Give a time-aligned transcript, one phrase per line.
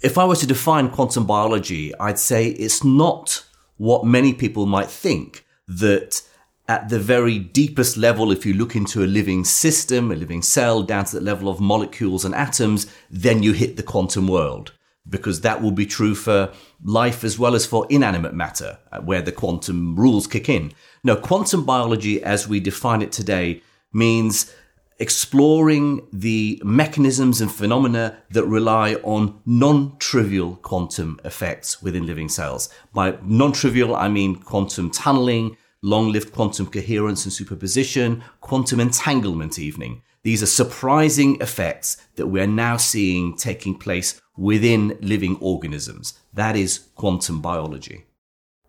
[0.00, 3.44] If I were to define quantum biology, I'd say it's not
[3.78, 6.22] what many people might think that
[6.68, 10.84] at the very deepest level, if you look into a living system, a living cell,
[10.84, 14.72] down to the level of molecules and atoms, then you hit the quantum world.
[15.08, 16.52] Because that will be true for
[16.84, 20.72] life as well as for inanimate matter, uh, where the quantum rules kick in.
[21.02, 23.62] No, quantum biology as we define it today
[23.92, 24.54] means
[24.98, 32.68] exploring the mechanisms and phenomena that rely on non-trivial quantum effects within living cells.
[32.92, 40.02] By non-trivial, I mean quantum tunneling, long-lived quantum coherence and superposition, quantum entanglement evening.
[40.24, 46.18] These are surprising effects that we're now seeing taking place within living organisms.
[46.34, 48.06] That is quantum biology.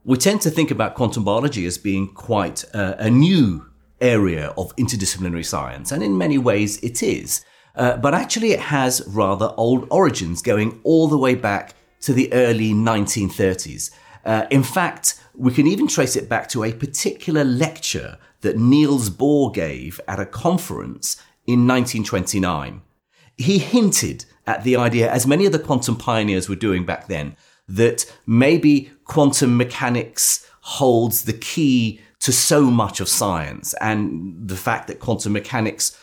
[0.06, 3.69] We tend to think about quantum biology as being quite a, a new
[4.02, 7.44] area of interdisciplinary science, and in many ways it is.
[7.76, 12.32] Uh, but actually, it has rather old origins going all the way back to the
[12.34, 13.92] early 1930s.
[14.26, 19.10] Uh, in fact, we can even trace it back to a particular lecture that Niels
[19.10, 22.82] Bohr gave at a conference in 1929.
[23.38, 27.38] He hinted at the idea, as many of the quantum pioneers were doing back then,
[27.68, 34.88] that maybe quantum mechanics holds the key to so much of science and the fact
[34.88, 35.98] that quantum mechanics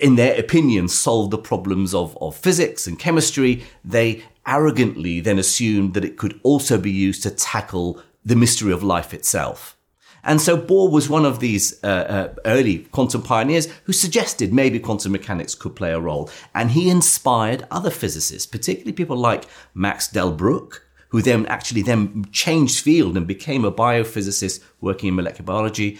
[0.00, 5.94] in their opinion solved the problems of, of physics and chemistry they arrogantly then assumed
[5.94, 9.76] that it could also be used to tackle the mystery of life itself
[10.22, 14.78] and so Bohr was one of these uh, uh, early quantum pioneers who suggested maybe
[14.78, 16.28] quantum mechanics could play a role.
[16.54, 20.80] And he inspired other physicists, particularly people like Max Delbruck,
[21.10, 25.98] who then actually then changed field and became a biophysicist working in molecular biology,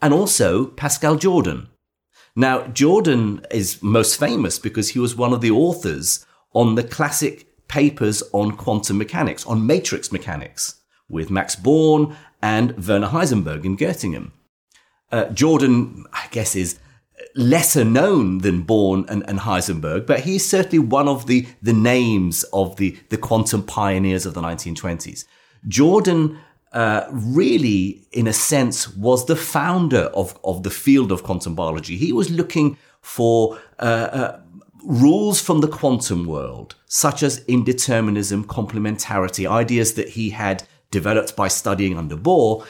[0.00, 1.68] and also Pascual Jordan.
[2.34, 6.24] Now, Jordan is most famous because he was one of the authors
[6.54, 13.08] on the classic papers on quantum mechanics, on matrix mechanics, with Max Born and Werner
[13.08, 14.30] Heisenberg in Göttingen.
[15.10, 16.78] Uh, Jordan, I guess, is
[17.34, 22.44] lesser known than Born and, and, Heisenberg, but he's certainly one of the, the names
[22.52, 25.24] of the, the quantum pioneers of the 1920s.
[25.66, 26.38] Jordan
[26.72, 31.96] uh, really, in a sense, was the founder of, of the field of quantum biology.
[31.96, 34.40] He was looking for uh, uh,
[34.82, 41.48] rules from the quantum world, such as indeterminism, complementarity, ideas that he had developed by
[41.48, 42.64] studying under Bohr,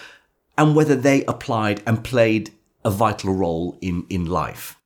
[0.59, 2.51] and whether they applied and played
[2.85, 4.77] a vital role in, in life.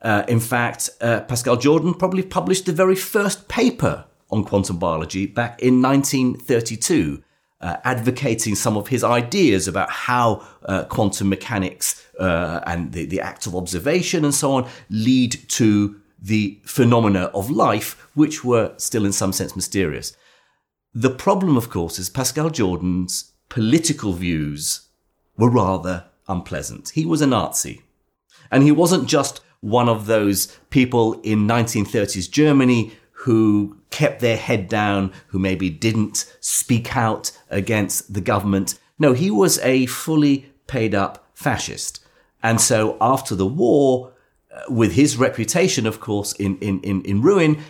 [0.00, 5.26] Uh, in fact, uh, Pascual Jordan probably published the very first paper on quantum biology
[5.26, 7.22] back in 1932,
[7.60, 13.20] uh, advocating some of his ideas about how uh, quantum mechanics uh, and the, the
[13.20, 19.06] act of observation and so on lead to the phenomena of life, which were still
[19.06, 20.16] in some sense mysterious.
[20.92, 24.88] The problem, of course, is Pascual Jordan's political views
[25.36, 26.90] were rather unpleasant.
[26.90, 27.82] He was a Nazi.
[28.50, 34.68] And he wasn't just one of those people in 1930s Germany who kept their head
[34.68, 38.78] down, who maybe didn't speak out against the government.
[38.98, 42.04] No, he was a fully paid up fascist.
[42.42, 44.12] And so after the war,
[44.54, 47.62] uh, with his reputation, of course, in, in, in, in ruin,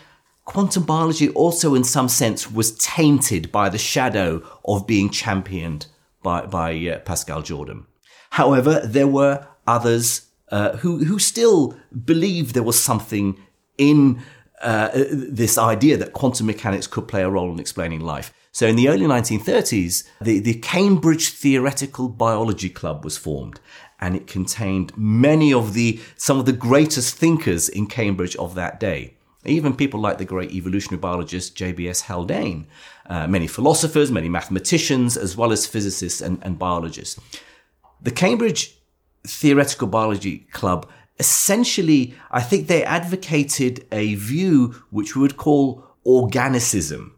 [0.44, 5.86] quantum biology also, in some sense, was tainted by the shadow of being championed
[6.22, 7.86] by, by uh, Pascual Jordan.
[8.34, 13.38] However, there were others uh, who who still believed there was something
[13.78, 14.20] in
[14.60, 18.32] uh, this idea that quantum mechanics could play a role in explaining life.
[18.50, 23.60] So in the early 1930s, the, the Cambridge Theoretical Biology Club was formed
[24.00, 28.80] and it contained many of the, some of the greatest thinkers in Cambridge of that
[28.80, 29.14] day.
[29.44, 32.02] Even people like the great evolutionary biologist J.B.S.
[32.02, 32.66] Haldane,
[33.06, 37.20] uh, many philosophers, many mathematicians, as well as physicists and, and biologists.
[38.04, 38.76] The Cambridge
[39.26, 47.12] Theoretical Biology Club essentially, I think they advocated a view which we would call organicism.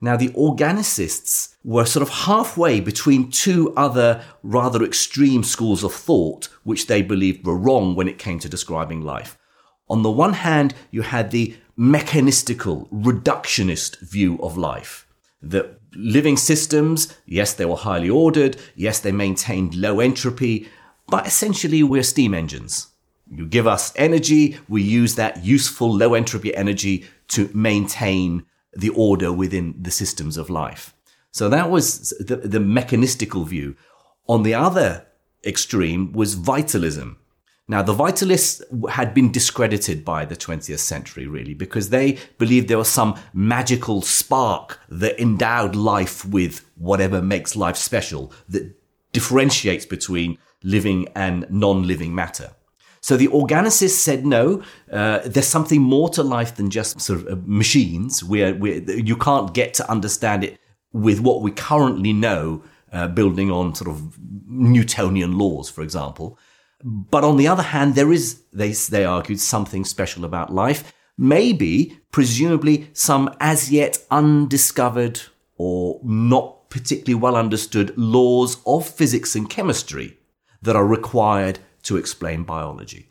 [0.00, 6.48] Now, the organicists were sort of halfway between two other rather extreme schools of thought,
[6.64, 9.36] which they believed were wrong when it came to describing life.
[9.90, 15.06] On the one hand, you had the mechanistical, reductionist view of life,
[15.42, 18.56] that living systems, yes, they were highly ordered.
[18.74, 20.68] Yes, they maintained low entropy,
[21.08, 22.88] but essentially we're steam engines.
[23.30, 29.32] You give us energy, we use that useful low entropy energy to maintain the order
[29.32, 30.94] within the systems of life.
[31.30, 33.76] So that was the, the mechanistical view.
[34.28, 35.06] On the other
[35.44, 37.18] extreme was vitalism.
[37.70, 42.78] Now, the vitalists had been discredited by the 20th century, really, because they believed there
[42.78, 48.74] was some magical spark that endowed life with whatever makes life special, that
[49.12, 52.50] differentiates between living and non living matter.
[53.02, 57.28] So the organicists said, no, uh, there's something more to life than just sort of
[57.28, 58.24] uh, machines.
[58.24, 60.58] Where you can't get to understand it
[60.92, 64.18] with what we currently know, uh, building on sort of
[64.48, 66.36] Newtonian laws, for example.
[66.82, 70.92] But on the other hand, there is, they, they argued, something special about life.
[71.18, 75.20] Maybe, presumably, some as yet undiscovered
[75.56, 80.16] or not particularly well understood laws of physics and chemistry
[80.62, 83.08] that are required to explain biology.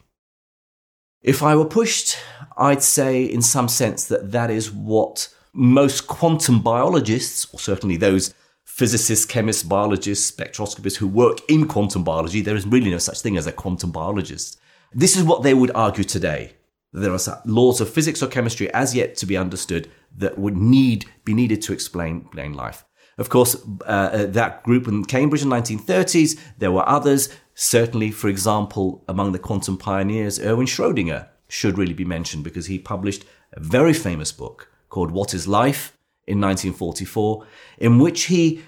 [1.22, 2.18] If I were pushed,
[2.58, 8.34] I'd say in some sense that that is what most quantum biologists, or certainly those
[8.80, 13.36] physicists, chemists, biologists, spectroscopists who work in quantum biology, there is really no such thing
[13.36, 14.58] as a quantum biologist.
[14.94, 16.54] This is what they would argue today.
[16.94, 21.06] There are laws of physics or chemistry as yet to be understood that would need
[21.26, 22.86] be needed to explain, explain life.
[23.18, 23.54] Of course,
[23.86, 27.28] uh, uh that group in Cambridge in the 1930s, there were others.
[27.56, 32.80] Certainly, for example, among the quantum pioneers, Erwin Schrödinger should really be mentioned because he
[32.80, 35.99] published a very famous book called What is Life
[36.30, 37.46] in 1944,
[37.80, 38.62] in which he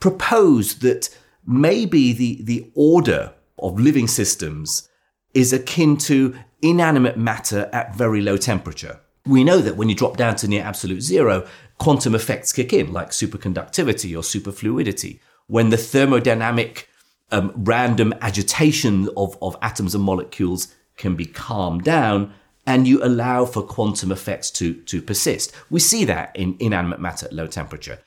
[0.00, 1.08] proposed that
[1.46, 4.88] maybe the, the order of living systems
[5.34, 9.00] is akin to inanimate matter at very low temperature.
[9.26, 11.46] We know that when you drop down to near absolute zero,
[11.78, 15.20] quantum effects kick in, like superconductivity or superfluidity.
[15.46, 16.84] When the thermodynamic
[17.30, 22.32] um, random agitation of, of atoms and molecules can be calmed down
[22.66, 25.52] and you allow for quantum effects to, to persist.
[25.70, 27.98] We see that in inanimate matter at low temperature.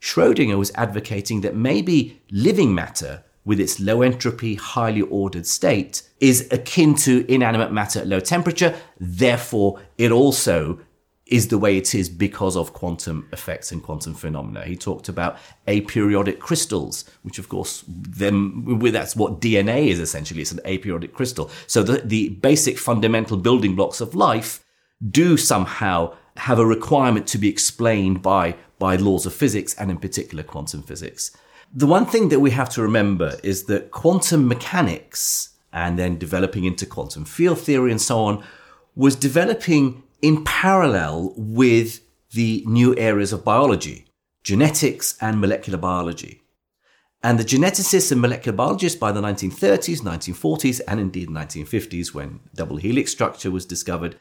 [0.00, 6.48] Schrodinger was advocating that maybe living matter, with its low entropy, highly ordered state, is
[6.50, 8.74] akin to inanimate matter at low temperature.
[8.98, 10.80] Therefore, it also
[11.26, 14.64] is the way it is because of quantum effects and quantum phenomena.
[14.64, 15.38] He talked about
[15.68, 20.42] aperiodic crystals, which of course, then that's what DNA is essentially.
[20.42, 21.50] It's an aperiodic crystal.
[21.66, 24.64] So the, the basic fundamental building blocks of life
[25.10, 29.98] do somehow have a requirement to be explained by, by laws of physics and in
[29.98, 31.30] particular quantum physics.
[31.72, 36.64] The one thing that we have to remember is that quantum mechanics and then developing
[36.64, 38.44] into quantum field theory and so on
[38.94, 42.00] was developing in parallel with
[42.32, 44.06] the new areas of biology,
[44.42, 46.42] genetics and molecular biology.
[47.24, 52.78] And the geneticists and molecular biologists by the 1930s, 1940s, and indeed 1950s, when double
[52.78, 54.18] helix structure was discovered,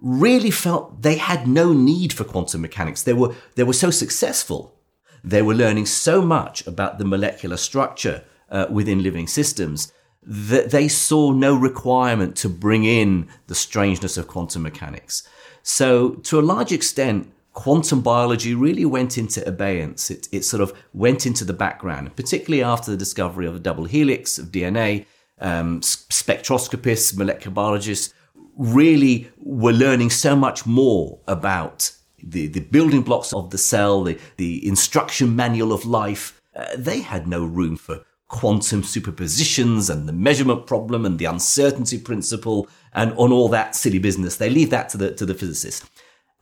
[0.00, 3.02] really felt they had no need for quantum mechanics.
[3.02, 4.78] They were, they were so successful.
[5.22, 9.92] They were learning so much about the molecular structure uh, within living systems
[10.22, 15.26] that they saw no requirement to bring in the strangeness of quantum mechanics.
[15.64, 20.10] So, to a large extent, quantum biology really went into abeyance.
[20.10, 23.86] It, it sort of went into the background, particularly after the discovery of the double
[23.86, 25.06] helix of DNA.
[25.40, 28.12] Um, spectroscopists, molecular biologists
[28.58, 34.18] really were learning so much more about the, the building blocks of the cell, the,
[34.36, 36.42] the instruction manual of life.
[36.54, 41.98] Uh, they had no room for quantum superpositions and the measurement problem and the uncertainty
[41.98, 44.36] principle and on all that silly business.
[44.36, 45.88] They leave that to the, to the physicists.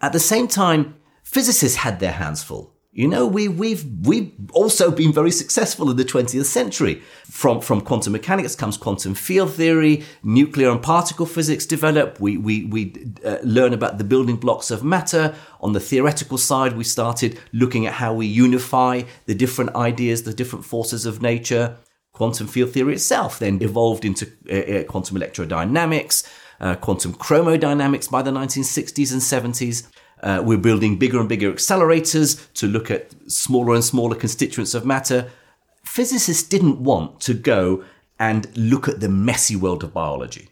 [0.01, 2.73] At the same time, physicists had their hands full.
[2.95, 7.01] You know, we, we've, we've also been very successful in the 20th century.
[7.25, 12.21] From, from quantum mechanics comes quantum field theory, nuclear and particle physics develop.
[12.21, 15.35] We, we, we uh, learn about the building blocks of matter.
[15.63, 20.35] On the theoretical side, we started looking at how we unify the different ideas, the
[20.35, 21.79] different forces of nature.
[22.13, 26.31] Quantum field theory itself then evolved into uh, uh quantum electrodynamics,
[26.63, 29.89] uh, quantum chromodynamics by the 1960s and 70s.
[30.23, 34.87] Uh, we're building bigger and bigger accelerators to look at smaller and smaller constituents of
[34.87, 35.31] matter.
[35.85, 37.85] Physicists didn't want to go
[38.19, 40.49] and look at the messy world of biology.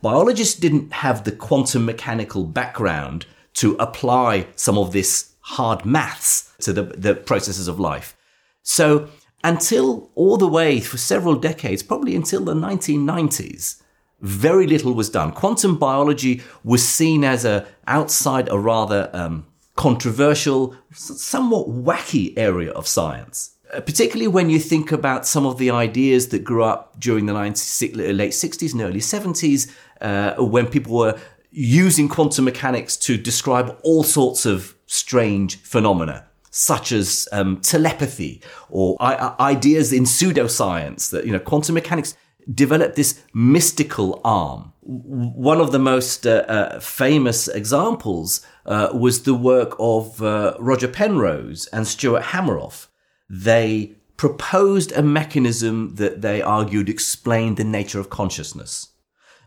[0.00, 6.72] Biologists didn't have the quantum mechanical background to apply some of this hard maths to
[6.72, 8.16] the, the processes of life.
[8.62, 9.10] So
[9.44, 13.79] until all the way for several decades, probably until the 1990s,
[14.20, 15.32] very little was done.
[15.32, 19.46] Quantum biology was seen as a outside a rather um,
[19.76, 23.56] controversial, somewhat wacky area of science.
[23.72, 27.32] Uh, particularly when you think about some of the ideas that grew up during the
[27.32, 31.18] 90, late 60s and early 70s, uh, when people were
[31.50, 38.96] using quantum mechanics to describe all sorts of strange phenomena such as um, telepathy or
[39.00, 42.16] I- ideas in pseudoscience that you know quantum mechanics
[42.52, 44.72] developed this mystical arm.
[44.82, 50.88] One of the most uh, uh, famous examples uh, was the work of uh, Roger
[50.88, 52.88] Penrose and Stuart Hameroff.
[53.28, 58.88] They proposed a mechanism that they argued explained the nature of consciousness.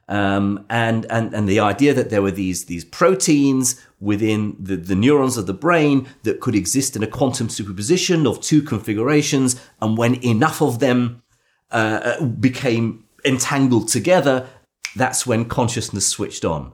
[0.10, 4.96] Um, and, and, and the idea that there were these, these proteins within the, the
[4.96, 9.62] neurons of the brain that could exist in a quantum superposition of two configurations.
[9.82, 11.23] And when enough of them
[11.74, 14.48] uh, uh, became entangled together,
[14.96, 16.74] that's when consciousness switched on.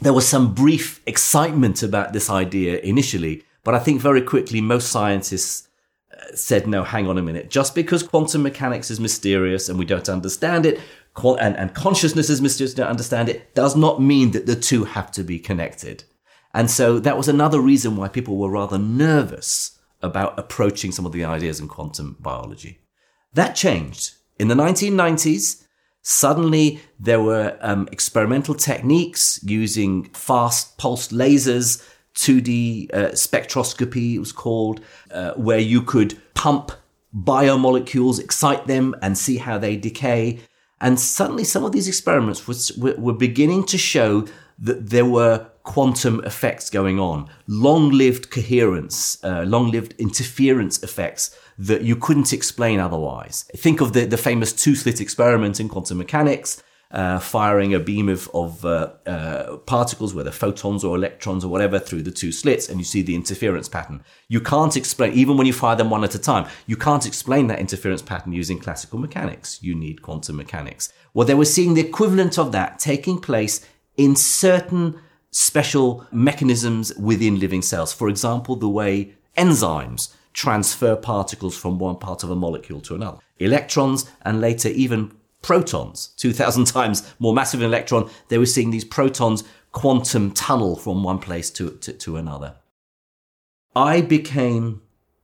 [0.00, 4.88] There was some brief excitement about this idea initially, but I think very quickly most
[4.88, 5.68] scientists
[6.12, 7.50] uh, said, no, hang on a minute.
[7.50, 10.80] Just because quantum mechanics is mysterious and we don't understand it,
[11.16, 14.84] and, and consciousness is mysterious, and don't understand it, does not mean that the two
[14.84, 16.04] have to be connected.
[16.54, 21.12] And so that was another reason why people were rather nervous about approaching some of
[21.12, 22.80] the ideas in quantum biology.
[23.34, 24.14] That changed.
[24.40, 25.64] In the 1990s,
[26.00, 34.32] suddenly there were um, experimental techniques using fast pulsed lasers, 2D uh, spectroscopy, it was
[34.32, 34.80] called,
[35.10, 36.72] uh, where you could pump
[37.14, 40.40] biomolecules, excite them, and see how they decay.
[40.80, 44.26] And suddenly, some of these experiments was, were beginning to show
[44.58, 51.36] that there were quantum effects going on, long lived coherence, uh, long lived interference effects
[51.60, 53.44] that you couldn't explain otherwise.
[53.54, 56.62] Think of the, the famous two slit experiment in quantum mechanics.
[56.92, 61.78] Uh, firing a beam of, of uh, uh, particles, whether photons or electrons or whatever,
[61.78, 64.02] through the two slits, and you see the interference pattern.
[64.26, 67.46] You can't explain, even when you fire them one at a time, you can't explain
[67.46, 69.62] that interference pattern using classical mechanics.
[69.62, 70.92] You need quantum mechanics.
[71.14, 73.64] Well, they were seeing the equivalent of that taking place
[73.96, 74.98] in certain
[75.30, 77.92] special mechanisms within living cells.
[77.92, 83.18] For example, the way enzymes transfer particles from one part of a molecule to another.
[83.38, 88.70] Electrons and later even protons, 2000 times more massive than an electron, they were seeing
[88.70, 92.56] these protons quantum tunnel from one place to, to, to another.
[93.74, 94.82] I became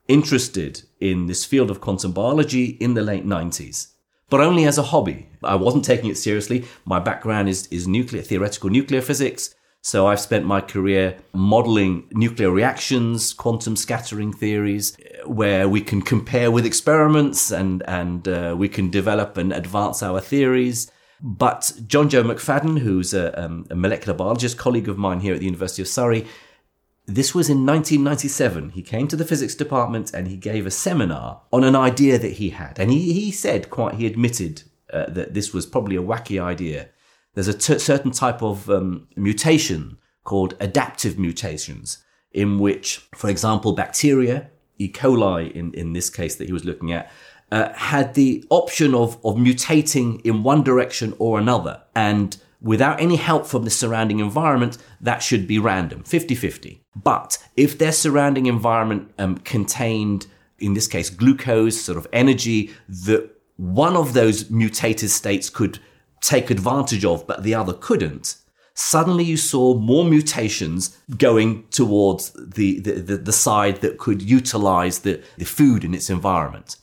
[0.08, 3.88] interested in this field of quantum biology in the late 90s,
[4.30, 5.28] but only as a hobby.
[5.42, 6.64] I wasn't taking it seriously.
[6.84, 9.54] My background is, is nuclear, theoretical nuclear physics.
[9.86, 16.50] So I've spent my career modeling nuclear reactions, quantum scattering theories, where we can compare
[16.50, 20.90] with experiments and, and uh, we can develop and advance our theories.
[21.20, 25.46] But Johnjoe McFadden, who's a, um, a molecular biologist, colleague of mine here at the
[25.46, 26.26] University of Surrey,
[27.06, 28.70] this was in 1997.
[28.70, 32.32] He came to the physics department and he gave a seminar on an idea that
[32.32, 32.80] he had.
[32.80, 36.88] And he, he said quite, he admitted uh, that this was probably a wacky idea
[37.36, 42.02] there's a t- certain type of um, mutation called adaptive mutations,
[42.32, 44.90] in which, for example, bacteria, E.
[44.90, 47.12] coli in, in this case that he was looking at,
[47.52, 51.82] uh, had the option of, of mutating in one direction or another.
[51.94, 56.82] And without any help from the surrounding environment, that should be random, 50 50.
[56.96, 60.26] But if their surrounding environment um, contained,
[60.58, 65.78] in this case, glucose, sort of energy, that one of those mutated states could
[66.26, 68.36] take advantage of, but the other couldn't,
[68.74, 75.00] suddenly you saw more mutations going towards the, the, the, the side that could utilize
[75.00, 76.76] the, the food in its environment.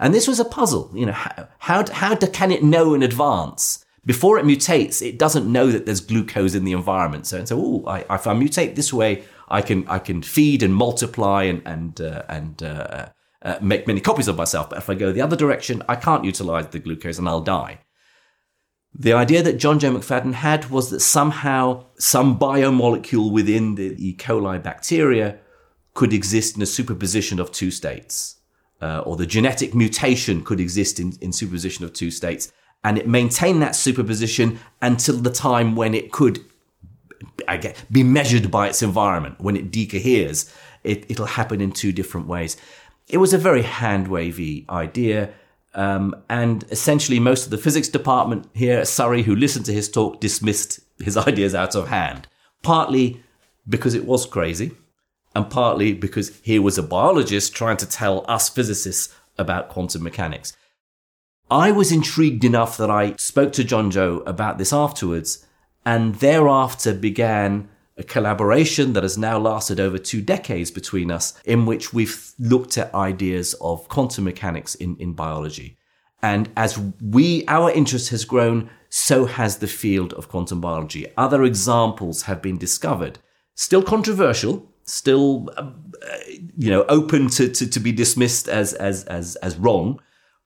[0.00, 0.90] And this was a puzzle.
[0.94, 3.84] You know, how, how, how do, can it know in advance?
[4.04, 7.26] Before it mutates, it doesn't know that there's glucose in the environment.
[7.26, 10.74] So, so oh, I, if I mutate this way, I can, I can feed and
[10.74, 13.08] multiply and, and, uh, and, uh,
[13.42, 14.70] uh, make many copies of myself.
[14.70, 17.78] But if I go the other direction, I can't utilize the glucose and I'll die.
[18.94, 19.88] The idea that John J.
[19.88, 24.14] McFadden had was that somehow some biomolecule within the E.
[24.16, 25.38] coli bacteria
[25.94, 28.36] could exist in a superposition of two states,
[28.80, 32.52] uh, or the genetic mutation could exist in, in superposition of two states,
[32.84, 36.44] and it maintained that superposition until the time when it could
[37.56, 39.40] guess, be measured by its environment.
[39.40, 40.52] When it decoheres,
[40.84, 42.56] it, it'll happen in two different ways.
[43.08, 45.30] It was a very hand wavy idea.
[45.78, 49.88] Um, and essentially, most of the physics department here at Surrey who listened to his
[49.88, 52.26] talk dismissed his ideas out of hand,
[52.64, 53.22] partly
[53.68, 54.72] because it was crazy,
[55.36, 60.52] and partly because he was a biologist trying to tell us physicists about quantum mechanics.
[61.48, 65.46] I was intrigued enough that I spoke to Johnjoe about this afterwards,
[65.86, 71.66] and thereafter began a collaboration that has now lasted over two decades between us, in
[71.66, 75.76] which we've looked at ideas of quantum mechanics in, in biology.
[76.22, 81.06] And as we, our interest has grown, so has the field of quantum biology.
[81.16, 83.18] Other examples have been discovered.
[83.54, 85.70] Still controversial, still, uh,
[86.56, 90.00] you know, open to, to, to be dismissed as, as, as, as wrong.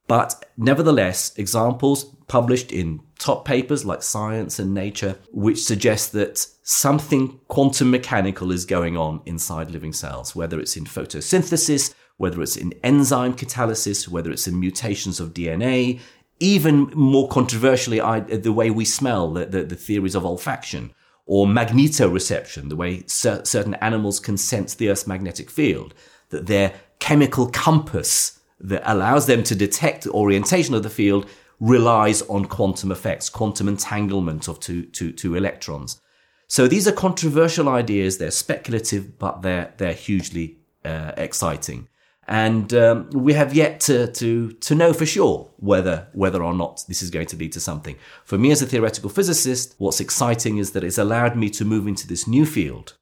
[0.08, 7.38] But nevertheless, examples published in top papers like Science and Nature, which suggest that something
[7.48, 12.72] quantum mechanical is going on inside living cells, whether it's in photosynthesis, whether it's in
[12.82, 16.00] enzyme catalysis, whether it's in mutations of DNA,
[16.40, 20.92] even more controversially, I, the way we smell, the, the, the theories of olfaction,
[21.26, 25.92] or magnetoreception, the way cer- certain animals can sense the Earth's magnetic field,
[26.30, 31.26] that their chemical compass that allows them to detect the orientation of the field
[31.62, 36.00] relies on quantum effects, quantum entanglement of two, two, two electrons.
[36.48, 38.18] So these are controversial ideas.
[38.18, 41.88] They're speculative, but they're, they're hugely uh, exciting.
[42.26, 46.82] And um, we have yet to, to, to know for sure whether, whether or not
[46.88, 47.96] this is going to lead to something.
[48.24, 51.86] For me as a theoretical physicist, what's exciting is that it's allowed me to move
[51.86, 52.94] into this new field,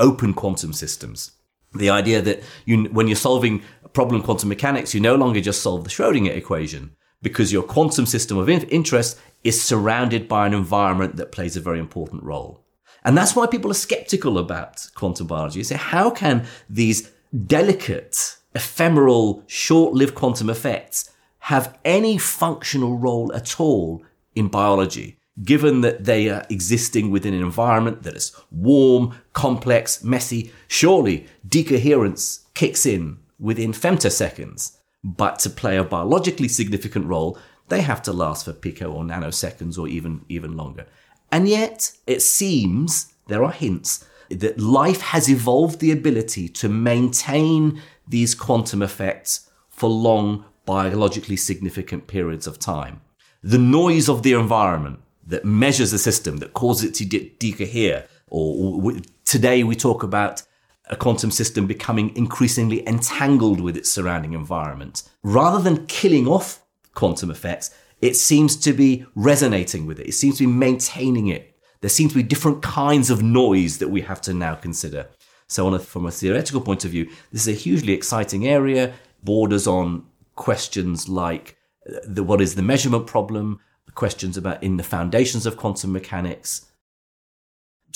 [0.00, 1.32] open quantum systems.
[1.74, 5.84] The idea that you, when you're solving problem quantum mechanics, you no longer just solve
[5.84, 11.32] the Schrodinger equation because your quantum system of interest is surrounded by an environment that
[11.32, 12.64] plays a very important role.
[13.04, 15.60] And that's why people are skeptical about quantum biology.
[15.60, 17.10] You say, how can these
[17.46, 24.02] delicate ephemeral, short lived quantum effects have any functional role at all
[24.34, 30.50] in biology, given that they are existing within an environment that is warm, complex, messy.
[30.66, 34.75] Surely decoherence kicks in within femtoseconds.
[35.04, 37.38] But to play a biologically significant role,
[37.68, 40.86] they have to last for pico or nanoseconds or even, even longer.
[41.30, 47.80] And yet, it seems, there are hints, that life has evolved the ability to maintain
[48.08, 53.00] these quantum effects for long, biologically significant periods of time.
[53.42, 58.06] The noise of the environment that measures the system, that causes it to de- decohere,
[58.28, 58.92] or, or
[59.24, 60.42] today we talk about
[60.88, 65.02] a quantum system becoming increasingly entangled with its surrounding environment.
[65.22, 66.62] Rather than killing off
[66.94, 70.06] quantum effects, it seems to be resonating with it.
[70.06, 71.54] It seems to be maintaining it.
[71.80, 75.08] There seem to be different kinds of noise that we have to now consider.
[75.48, 79.66] So, a, from a theoretical point of view, this is a hugely exciting area, borders
[79.66, 81.56] on questions like
[81.88, 83.60] uh, the, what is the measurement problem,
[83.94, 86.66] questions about in the foundations of quantum mechanics.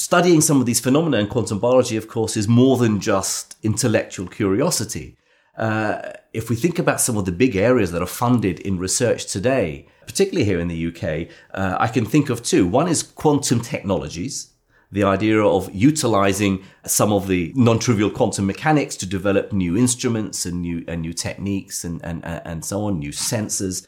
[0.00, 4.26] Studying some of these phenomena in quantum biology, of course, is more than just intellectual
[4.26, 5.18] curiosity.
[5.58, 9.26] Uh, if we think about some of the big areas that are funded in research
[9.26, 12.66] today, particularly here in the UK, uh, I can think of two.
[12.66, 14.54] One is quantum technologies,
[14.90, 20.62] the idea of utilizing some of the non-trivial quantum mechanics to develop new instruments and
[20.62, 23.86] new and new techniques and, and, and so on, new sensors.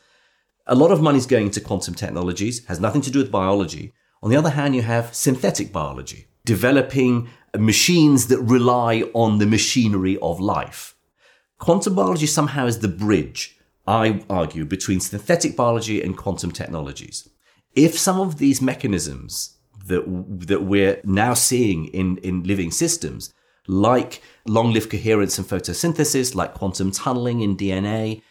[0.66, 3.94] A lot of money is going into quantum technologies, has nothing to do with biology.
[4.22, 10.16] On the other hand, you have synthetic biology, developing machines that rely on the machinery
[10.22, 10.94] of life.
[11.58, 17.28] Quantum biology somehow is the bridge, I argue, between synthetic biology and quantum technologies.
[17.74, 20.04] If some of these mechanisms that
[20.46, 23.32] that we're now seeing in in living systems,
[23.66, 28.22] like long-lived coherence and photosynthesis, like quantum tunneling in DNA.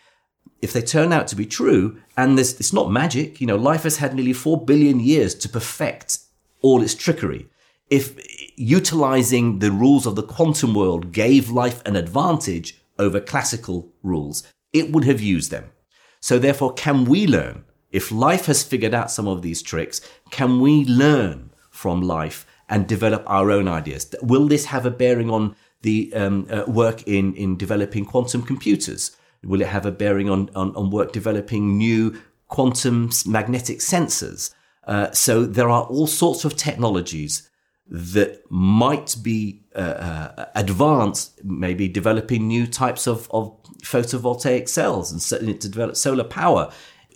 [0.61, 3.83] If they turn out to be true, and this, it's not magic, you know, life
[3.83, 6.19] has had nearly four billion years to perfect
[6.61, 7.47] all its trickery.
[7.89, 8.15] If
[8.55, 14.91] utilizing the rules of the quantum world gave life an advantage over classical rules, it
[14.91, 15.71] would have used them.
[16.19, 20.61] So therefore, can we learn if life has figured out some of these tricks, can
[20.61, 24.13] we learn from life and develop our own ideas?
[24.21, 29.17] Will this have a bearing on the um, uh, work in, in developing quantum computers?
[29.43, 34.53] Will it have a bearing on, on, on work developing new quantum magnetic sensors?
[34.85, 37.49] Uh, so there are all sorts of technologies
[37.87, 43.51] that might be uh, uh, advanced, maybe developing new types of, of
[43.83, 46.71] photovoltaic cells and certainly to develop solar power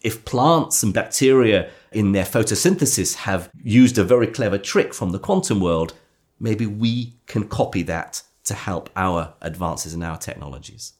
[0.06, 5.18] if plants and bacteria in their photosynthesis have used a very clever trick from the
[5.18, 5.96] quantum world,
[6.40, 10.94] maybe we can copy that to help our advances in our technologies.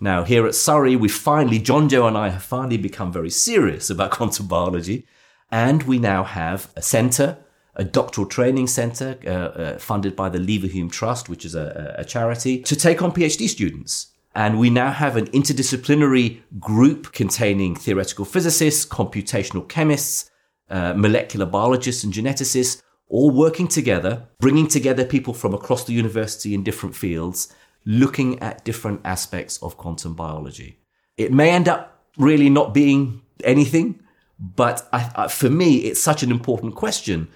[0.00, 4.10] Now, here at Surrey, we finally, Johnjoe and I have finally become very serious about
[4.12, 5.06] quantum biology,
[5.50, 7.38] and we now have a centre,
[7.74, 12.04] a doctoral training centre uh, uh, funded by the Leverhulme Trust, which is a, a
[12.04, 14.08] charity, to take on PhD students.
[14.34, 20.30] And we now have an interdisciplinary group containing theoretical physicists, computational chemists,
[20.70, 26.54] uh, molecular biologists, and geneticists, all working together, bringing together people from across the university
[26.54, 27.52] in different fields,
[27.88, 30.78] looking at different aspects of quantum biology.
[31.16, 34.00] It may end up really not being anything,
[34.38, 37.28] but I, I, for me, it's such an important question.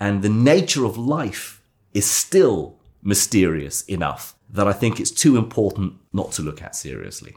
[0.00, 5.96] And the nature of life is still mysterious enough that I think it's too important
[6.14, 7.36] not to look at seriously.